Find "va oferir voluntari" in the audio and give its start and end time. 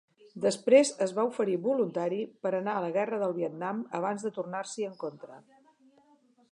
1.17-2.17